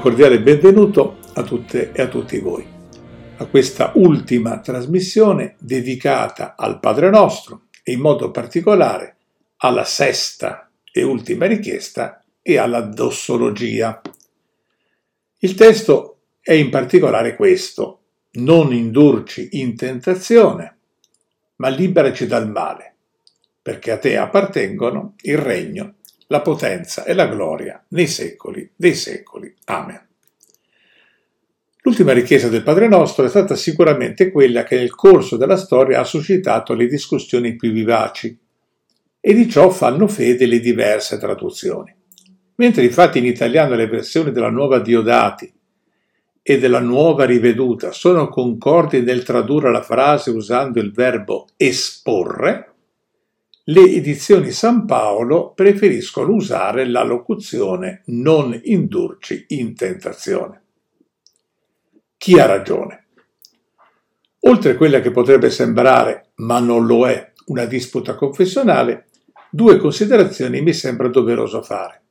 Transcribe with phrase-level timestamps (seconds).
[0.00, 2.66] Cordiale benvenuto a tutte e a tutti voi
[3.36, 9.16] a questa ultima trasmissione dedicata al Padre nostro e in modo particolare
[9.58, 14.00] alla sesta e ultima richiesta e alla dossologia.
[15.40, 18.00] Il testo è in particolare questo,
[18.32, 20.78] non indurci in tentazione,
[21.56, 22.94] ma liberaci dal male,
[23.60, 25.96] perché a te appartengono il regno
[26.30, 29.52] la potenza e la gloria nei secoli dei secoli.
[29.64, 30.06] Amen.
[31.82, 36.04] L'ultima richiesta del Padre nostro è stata sicuramente quella che nel corso della storia ha
[36.04, 38.38] suscitato le discussioni più vivaci,
[39.18, 41.94] e di ciò fanno fede le diverse traduzioni.
[42.56, 45.52] Mentre infatti in italiano le versioni della nuova Diodati
[46.42, 52.69] e della nuova riveduta sono concordi nel tradurre la frase usando il verbo esporre,
[53.70, 60.62] le edizioni San Paolo preferiscono usare la locuzione non indurci in tentazione.
[62.16, 63.06] Chi ha ragione?
[64.40, 69.06] Oltre a quella che potrebbe sembrare, ma non lo è, una disputa confessionale,
[69.50, 72.02] due considerazioni mi sembra doveroso fare.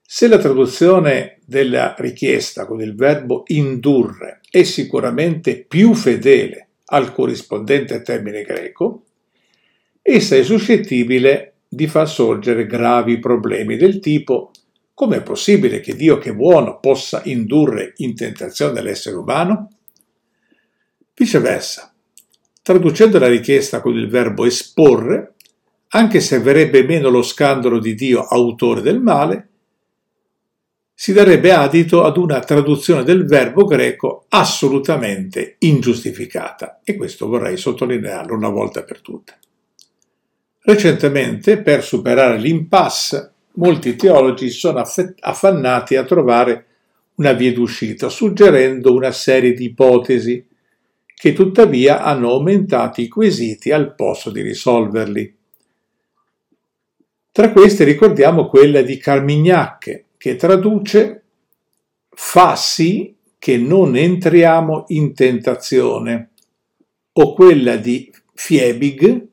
[0.00, 8.00] Se la traduzione della richiesta con il verbo indurre è sicuramente più fedele al corrispondente
[8.00, 9.04] termine greco,
[10.02, 14.50] essa è suscettibile di far sorgere gravi problemi del tipo
[15.00, 19.70] come è possibile che Dio che è buono possa indurre in tentazione l'essere umano?
[21.14, 21.90] Viceversa,
[22.60, 25.36] traducendo la richiesta con il verbo esporre,
[25.88, 29.48] anche se avrebbe meno lo scandalo di Dio autore del male,
[30.92, 38.36] si darebbe adito ad una traduzione del verbo greco assolutamente ingiustificata e questo vorrei sottolinearlo
[38.36, 39.38] una volta per tutte.
[40.62, 44.82] Recentemente, per superare l'impasse, molti teologi sono
[45.20, 46.66] affannati a trovare
[47.14, 50.46] una via d'uscita, suggerendo una serie di ipotesi
[51.14, 55.36] che tuttavia hanno aumentato i quesiti al posto di risolverli.
[57.32, 61.22] Tra queste ricordiamo quella di Carmignac, che traduce
[62.10, 66.30] fa sì che non entriamo in tentazione,
[67.12, 69.28] o quella di Fiebig,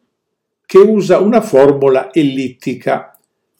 [0.77, 3.17] che usa una formula ellittica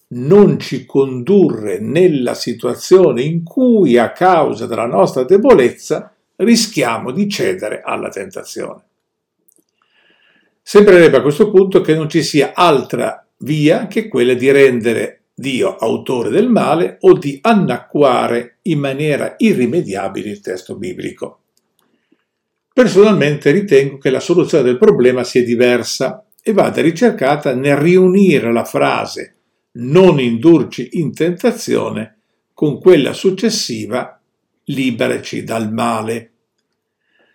[0.10, 7.82] non ci condurre nella situazione in cui a causa della nostra debolezza rischiamo di cedere
[7.84, 8.84] alla tentazione.
[10.62, 15.76] Sembrerebbe a questo punto che non ci sia altra via che quella di rendere Dio
[15.76, 21.40] autore del male o di annacquare in maniera irrimediabile il testo biblico.
[22.74, 28.64] Personalmente ritengo che la soluzione del problema sia diversa e vada ricercata nel riunire la
[28.64, 29.36] frase
[29.80, 32.20] non indurci in tentazione
[32.54, 34.18] con quella successiva
[34.64, 36.32] liberaci dal male.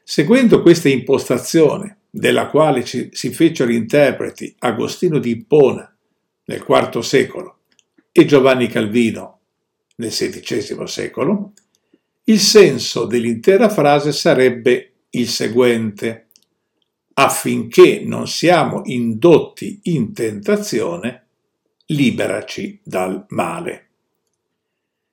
[0.02, 5.94] Seguendo questa impostazione, della quale ci, si fecero interpreti Agostino di Ippona
[6.46, 7.58] nel IV secolo
[8.10, 9.40] e Giovanni Calvino
[9.96, 11.52] nel XVI secolo,
[12.24, 16.28] il senso dell'intera frase sarebbe il seguente
[17.14, 21.26] affinché non siamo indotti in tentazione,
[21.86, 23.86] liberaci dal male.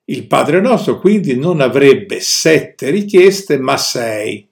[0.06, 4.48] Il Padre nostro quindi non avrebbe sette richieste, ma sei,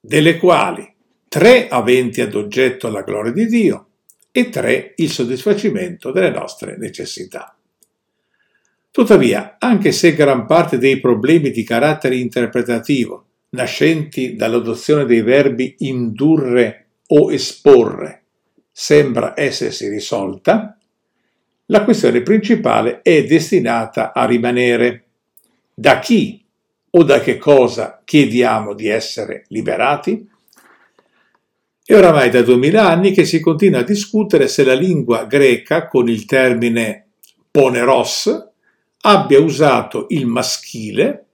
[0.00, 0.88] delle quali
[1.28, 3.86] tre aventi ad oggetto la gloria di Dio
[4.32, 7.54] e tre il soddisfacimento delle nostre necessità.
[8.90, 16.86] Tuttavia, anche se gran parte dei problemi di carattere interpretativo nascenti dall'adozione dei verbi indurre
[17.08, 18.22] o esporre
[18.70, 20.78] sembra essersi risolta,
[21.66, 25.04] la questione principale è destinata a rimanere.
[25.74, 26.44] Da chi
[26.90, 30.28] o da che cosa chiediamo di essere liberati?
[31.84, 36.08] È oramai da duemila anni che si continua a discutere se la lingua greca con
[36.08, 37.06] il termine
[37.50, 38.48] poneros
[39.02, 41.26] abbia usato il maschile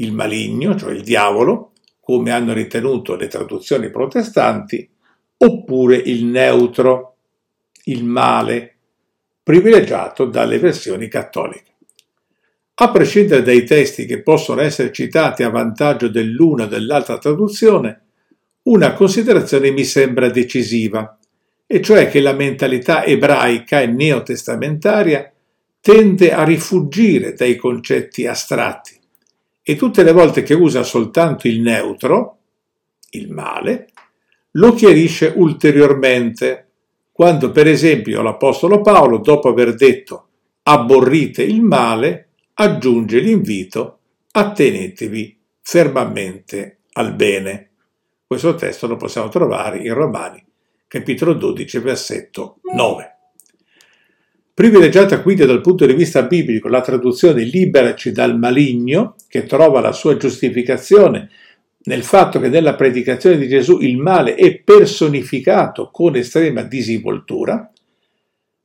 [0.00, 4.88] il maligno, cioè il diavolo, come hanno ritenuto le traduzioni protestanti,
[5.36, 7.16] oppure il neutro,
[7.84, 8.76] il male,
[9.42, 11.68] privilegiato dalle versioni cattoliche.
[12.74, 18.02] A prescindere dai testi che possono essere citati a vantaggio dell'una o dell'altra traduzione,
[18.62, 21.18] una considerazione mi sembra decisiva,
[21.66, 25.30] e cioè che la mentalità ebraica e neotestamentaria
[25.80, 28.99] tende a rifugire dai concetti astratti
[29.70, 32.38] e tutte le volte che usa soltanto il neutro,
[33.10, 33.90] il male,
[34.54, 36.70] lo chiarisce ulteriormente,
[37.12, 40.26] quando per esempio l'Apostolo Paolo, dopo aver detto
[40.64, 43.98] abborrite il male, aggiunge l'invito
[44.32, 47.70] attenetevi fermamente al bene.
[48.26, 50.44] Questo testo lo possiamo trovare in Romani,
[50.88, 53.19] capitolo 12, versetto 9.
[54.52, 59.92] Privilegiata quindi dal punto di vista biblico la traduzione liberaci dal maligno, che trova la
[59.92, 61.30] sua giustificazione
[61.82, 67.72] nel fatto che nella predicazione di Gesù il male è personificato con estrema disinvoltura,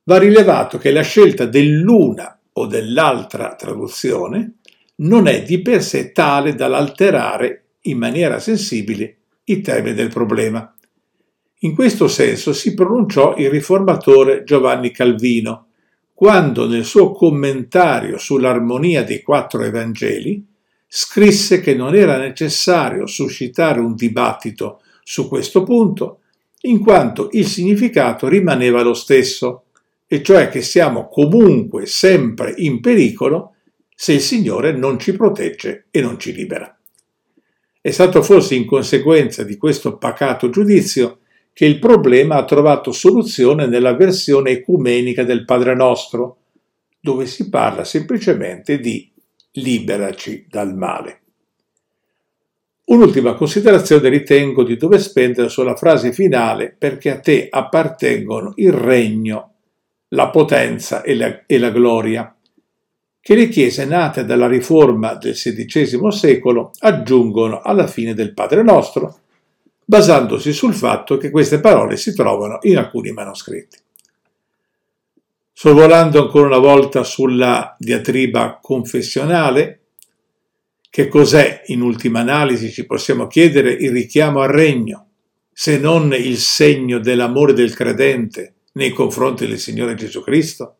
[0.04, 4.56] va rilevato che la scelta dell'una o dell'altra traduzione
[4.96, 10.74] non è di per sé tale dall'alterare in maniera sensibile i termini del problema.
[11.60, 15.65] In questo senso si pronunciò il riformatore Giovanni Calvino,
[16.16, 20.42] quando nel suo commentario sull'armonia dei quattro Evangeli
[20.88, 26.20] scrisse che non era necessario suscitare un dibattito su questo punto,
[26.62, 29.64] in quanto il significato rimaneva lo stesso,
[30.06, 33.56] e cioè che siamo comunque sempre in pericolo
[33.94, 36.74] se il Signore non ci protegge e non ci libera.
[37.78, 41.18] È stato forse in conseguenza di questo pacato giudizio
[41.56, 46.36] che il problema ha trovato soluzione nella versione ecumenica del Padre Nostro,
[47.00, 49.10] dove si parla semplicemente di
[49.52, 51.20] liberaci dal male.
[52.84, 59.54] Un'ultima considerazione ritengo di dover spendere sulla frase finale perché a te appartengono il regno,
[60.08, 62.36] la potenza e la, e la gloria,
[63.18, 69.20] che le chiese nate dalla riforma del XVI secolo aggiungono alla fine del Padre Nostro
[69.88, 73.78] basandosi sul fatto che queste parole si trovano in alcuni manoscritti.
[75.52, 79.80] Sorvolando ancora una volta sulla diatriba confessionale,
[80.90, 85.06] che cos'è in ultima analisi ci possiamo chiedere il richiamo al regno,
[85.52, 90.76] se non il segno dell'amore del credente nei confronti del Signore Gesù Cristo?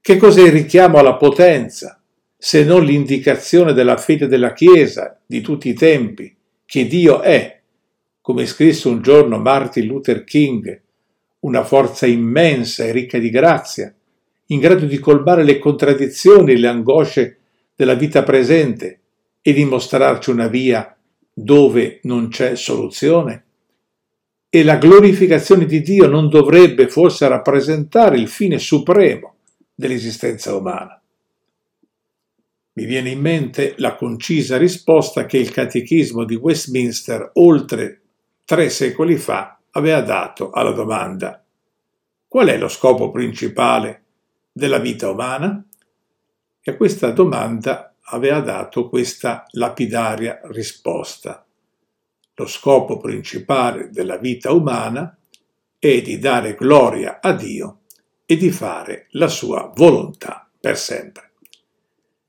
[0.00, 2.02] Che cos'è il richiamo alla potenza,
[2.36, 6.34] se non l'indicazione della fede della Chiesa di tutti i tempi,
[6.66, 7.61] che Dio è
[8.22, 10.80] come scrisse un giorno Martin Luther King,
[11.40, 13.92] una forza immensa e ricca di grazia,
[14.46, 17.38] in grado di colmare le contraddizioni e le angosce
[17.74, 19.00] della vita presente
[19.42, 20.96] e di mostrarci una via
[21.34, 23.44] dove non c'è soluzione?
[24.48, 29.34] E la glorificazione di Dio non dovrebbe forse rappresentare il fine supremo
[29.74, 31.02] dell'esistenza umana?
[32.74, 38.01] Mi viene in mente la concisa risposta che il Catechismo di Westminster, oltre
[38.52, 41.42] tre secoli fa aveva dato alla domanda
[42.28, 44.04] qual è lo scopo principale
[44.52, 45.64] della vita umana?
[46.60, 51.46] E a questa domanda aveva dato questa lapidaria risposta.
[52.34, 55.16] Lo scopo principale della vita umana
[55.78, 57.78] è di dare gloria a Dio
[58.26, 61.30] e di fare la sua volontà per sempre.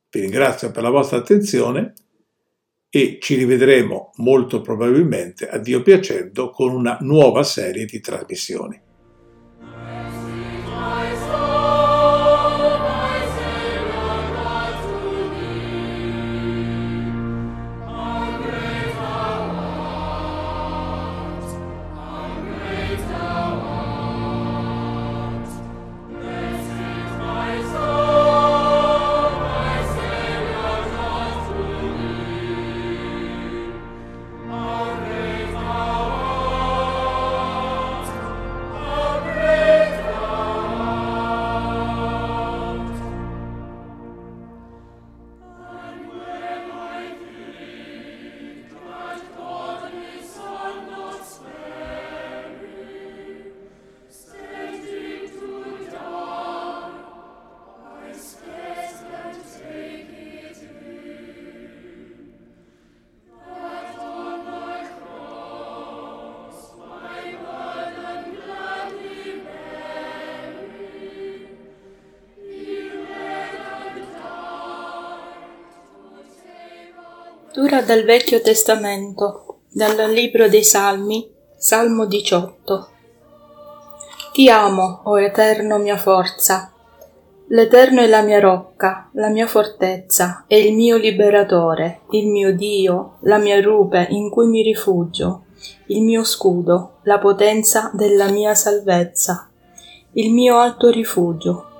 [0.09, 1.95] Vi ringrazio per la vostra attenzione
[2.95, 8.79] e ci rivedremo molto probabilmente, a Dio piacendo, con una nuova serie di trasmissioni.
[77.63, 82.89] Lettura dal Vecchio Testamento, dal Libro dei Salmi, Salmo 18.
[84.33, 86.73] Ti amo, o Eterno mia forza.
[87.47, 93.19] L'Eterno è la mia rocca, la mia fortezza, è il mio liberatore, il mio Dio,
[93.21, 95.45] la mia rupe in cui mi rifugio,
[95.85, 99.49] il mio scudo, la potenza della mia salvezza,
[100.15, 101.72] il mio alto rifugio,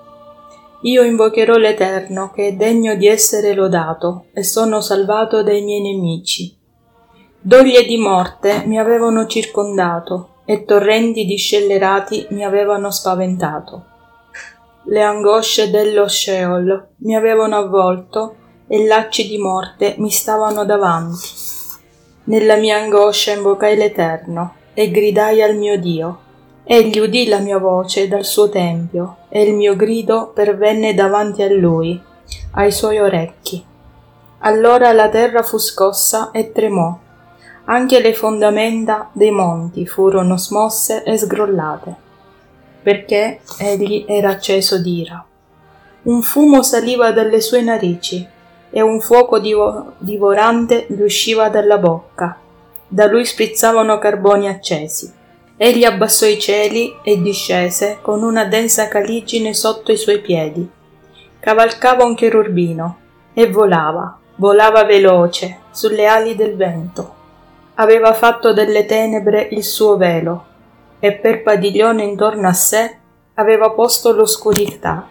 [0.84, 6.56] io invocherò l'Eterno, che è degno di essere lodato, e sono salvato dai miei nemici.
[7.40, 13.86] Doglie di morte mi avevano circondato, e torrenti di scellerati mi avevano spaventato.
[14.86, 18.36] Le angosce dello Sheol mi avevano avvolto,
[18.68, 21.28] e lacci di morte mi stavano davanti.
[22.26, 26.20] Nella mia angoscia invocai l'Eterno e gridai al mio Dio.
[26.66, 31.54] Egli udì la mia voce dal suo tempio e il mio grido pervenne davanti a
[31.54, 32.02] lui,
[32.52, 33.62] ai suoi orecchi.
[34.40, 36.98] Allora la terra fu scossa e tremò.
[37.66, 41.96] Anche le fondamenta dei monti furono smosse e sgrollate,
[42.82, 45.26] perché egli era acceso d'ira.
[46.04, 48.26] Un fumo saliva dalle sue narici
[48.70, 52.38] e un fuoco divo- divorante gli usciva dalla bocca.
[52.88, 55.22] Da lui sprizzavano carboni accesi.
[55.66, 60.70] Egli abbassò i cieli e discese con una densa caligine sotto i suoi piedi.
[61.40, 62.98] Cavalcava un cherubino
[63.34, 67.14] e volava, volava veloce sulle ali del vento.
[67.76, 70.46] Aveva fatto delle tenebre il suo velo
[71.00, 72.98] e per padiglione intorno a sé
[73.36, 75.08] aveva posto l'oscurità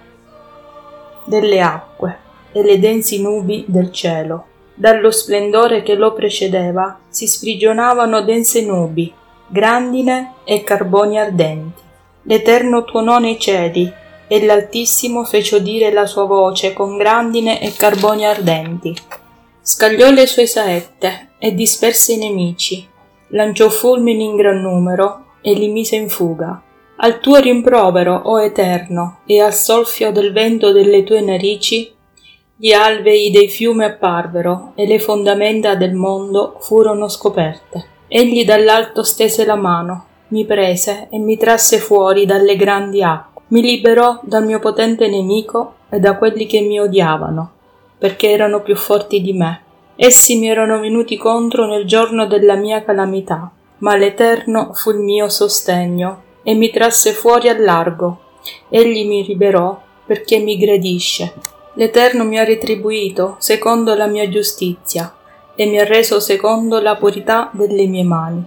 [1.25, 2.19] delle acque
[2.53, 4.45] e le densi nubi del cielo.
[4.75, 9.15] Dallo splendore che lo precedeva si sprigionavano dense nubi,
[9.53, 11.83] grandine e carboni ardenti.
[12.23, 13.93] L'Eterno tuonò nei cieli
[14.27, 18.97] e l'Altissimo fece udire la sua voce con grandine e carboni ardenti.
[19.61, 22.89] Scagliò le sue saette e disperse i nemici,
[23.29, 26.63] lanciò fulmini in gran numero e li mise in fuga.
[26.97, 31.93] Al tuo rimprovero, o Eterno, e al solfio del vento delle tue narici,
[32.57, 37.91] gli alvei dei fiumi apparvero e le fondamenta del mondo furono scoperte.
[38.15, 43.63] Egli dall'alto stese la mano, mi prese e mi trasse fuori dalle grandi acque, mi
[43.63, 47.53] liberò dal mio potente nemico e da quelli che mi odiavano,
[47.97, 49.63] perché erano più forti di me.
[49.97, 55.31] Essi mi erano venuti contro nel giorno della mia calamità, ma l'Eterno fu il mio
[55.31, 58.21] sostegno e mi trasse fuori al largo.
[58.69, 61.33] Egli mi liberò perché mi gradisce.
[61.77, 65.15] L'Eterno mi ha retribuito secondo la mia giustizia
[65.55, 68.45] e mi ha reso secondo la purità delle mie mani.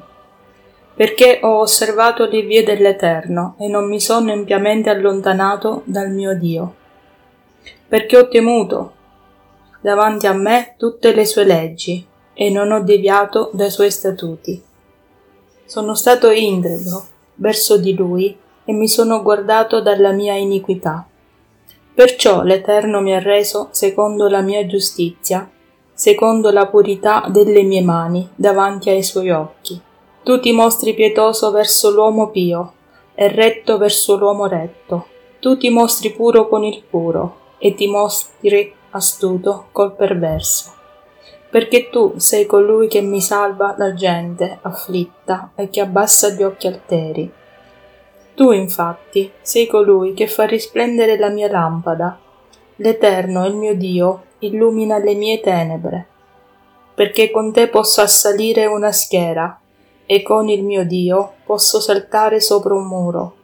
[0.96, 6.76] Perché ho osservato le vie dell'Eterno e non mi sono empiamente allontanato dal mio Dio.
[7.88, 8.94] Perché ho temuto
[9.82, 14.62] davanti a me tutte le sue leggi e non ho deviato dai suoi statuti.
[15.66, 21.08] Sono stato ingredo verso di lui e mi sono guardato dalla mia iniquità.
[21.94, 25.50] Perciò l'Eterno mi ha reso secondo la mia giustizia,
[25.96, 29.82] secondo la purità delle mie mani davanti ai suoi occhi.
[30.22, 32.74] Tu ti mostri pietoso verso l'uomo pio
[33.16, 35.08] e retto verso l'uomo retto.
[35.40, 40.74] Tu ti mostri puro con il puro e ti mostri astuto col perverso
[41.56, 46.68] perché tu sei colui che mi salva da gente afflitta e che abbassa gli occhi
[46.68, 47.32] alteri.
[48.36, 52.20] Tu, infatti, sei colui che fa risplendere la mia lampada.
[52.76, 56.06] L'Eterno, il mio Dio, illumina le mie tenebre,
[56.94, 59.60] perché con te posso assalire una schiera
[60.06, 63.36] e con il mio Dio posso saltare sopra un muro.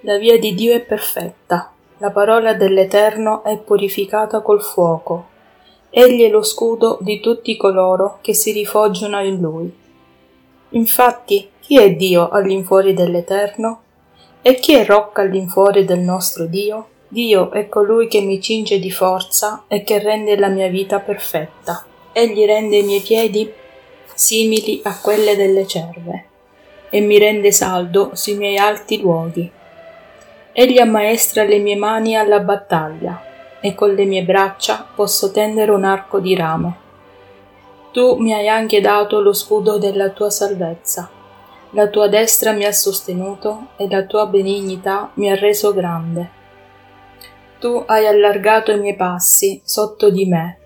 [0.00, 5.34] La via di Dio è perfetta, la parola dell'Eterno è purificata col fuoco
[5.98, 9.74] Egli è lo scudo di tutti coloro che si rifugiano in lui.
[10.70, 13.80] Infatti, chi è Dio all'infuori dell'Eterno?
[14.42, 16.88] E chi è rocca all'infuori del nostro Dio?
[17.08, 21.84] Dio è colui che mi cinge di forza e che rende la mia vita perfetta.
[22.12, 23.52] Egli rende i miei piedi
[24.12, 26.24] simili a quelle delle cerve
[26.90, 29.48] e mi rende saldo sui miei alti luoghi.
[30.52, 33.22] Egli ammaestra le mie mani alla battaglia
[33.60, 36.74] e con le mie braccia posso tendere un arco di rame.
[37.92, 41.08] Tu mi hai anche dato lo scudo della tua salvezza.
[41.70, 46.35] La tua destra mi ha sostenuto e la tua benignità mi ha reso grande.
[47.58, 50.58] Tu hai allargato i miei passi sotto di me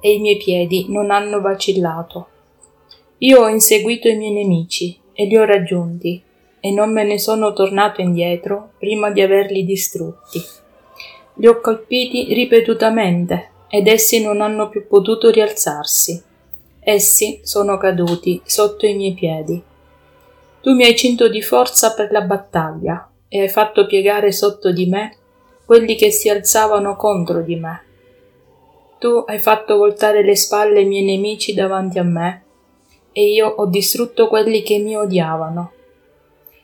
[0.00, 2.28] e i miei piedi non hanno vacillato.
[3.18, 6.22] Io ho inseguito i miei nemici e li ho raggiunti
[6.60, 10.40] e non me ne sono tornato indietro prima di averli distrutti.
[11.34, 16.22] Li ho colpiti ripetutamente ed essi non hanno più potuto rialzarsi.
[16.78, 19.60] Essi sono caduti sotto i miei piedi.
[20.60, 24.86] Tu mi hai cinto di forza per la battaglia e hai fatto piegare sotto di
[24.86, 25.16] me
[25.68, 27.82] quelli che si alzavano contro di me.
[28.98, 32.44] Tu hai fatto voltare le spalle ai miei nemici davanti a me
[33.12, 35.72] e io ho distrutto quelli che mi odiavano.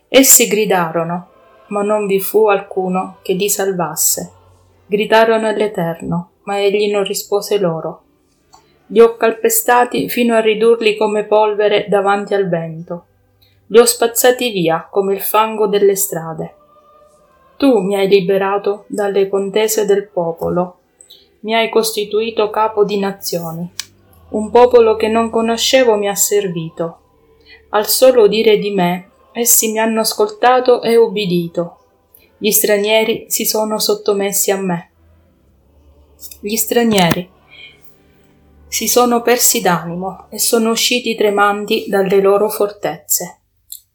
[0.08, 1.28] Essi gridarono,
[1.66, 4.32] ma non vi fu alcuno che li salvasse.
[4.87, 8.04] Gridarono all'Eterno, ma egli non rispose loro.
[8.87, 13.04] Li ho calpestati fino a ridurli come polvere davanti al vento.
[13.66, 16.54] Li ho spazzati via come il fango delle strade.
[17.56, 20.78] Tu mi hai liberato dalle contese del popolo.
[21.44, 23.70] mi hai costituito capo di nazioni.
[24.30, 26.99] Un popolo che non conoscevo mi ha servito.
[27.70, 31.78] Al solo dire di me, essi mi hanno ascoltato e ubbidito.
[32.38, 34.90] Gli stranieri si sono sottomessi a me.
[36.40, 37.30] Gli stranieri
[38.66, 43.40] si sono persi d'animo e sono usciti tremanti dalle loro fortezze.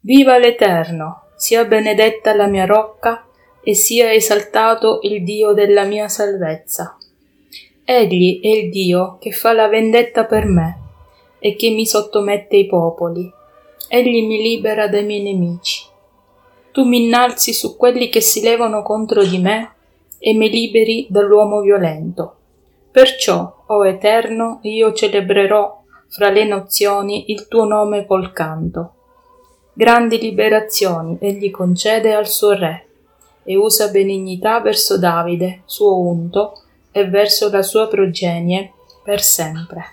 [0.02, 3.29] Viva l'Eterno, sia benedetta la mia rocca
[3.62, 6.98] e sia esaltato il Dio della mia salvezza.
[7.84, 10.80] Egli è il Dio che fa la vendetta per me
[11.40, 13.32] e che mi sottomette i popoli.
[13.88, 15.86] Egli mi libera dai miei nemici.
[16.72, 19.74] Tu mi innalzi su quelli che si levano contro di me
[20.20, 22.36] e mi liberi dall'uomo violento.
[22.92, 28.94] Perciò, o Eterno, io celebrerò fra le nazioni il tuo nome col canto.
[29.74, 32.89] Grandi liberazioni egli concede al suo re
[33.50, 36.54] e usa benignità verso Davide, suo unto,
[36.92, 39.86] e verso la sua progenie per sempre.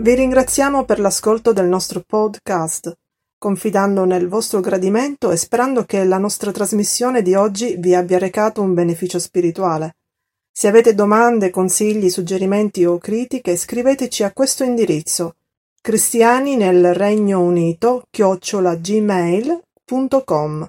[0.00, 2.96] Vi ringraziamo per l'ascolto del nostro podcast,
[3.36, 8.62] confidando nel vostro gradimento e sperando che la nostra trasmissione di oggi vi abbia recato
[8.62, 9.96] un beneficio spirituale.
[10.52, 15.34] Se avete domande, consigli, suggerimenti o critiche, scriveteci a questo indirizzo
[15.80, 20.68] cristiani nel Regno Unito chiocciolagmail.com.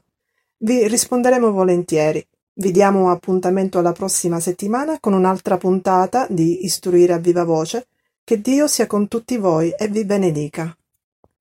[0.58, 2.28] Vi risponderemo volentieri.
[2.52, 7.86] Vi diamo appuntamento alla prossima settimana con un'altra puntata di Istruire a viva voce
[8.30, 10.72] che Dio sia con tutti voi e vi benedica.